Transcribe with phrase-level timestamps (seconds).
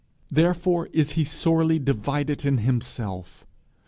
[0.31, 3.45] Therefore is he so sorely divided in himself.